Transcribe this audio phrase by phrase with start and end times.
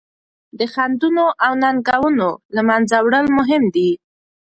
[0.57, 3.91] د خنډونو او ننګونو له منځه وړل مهم دي.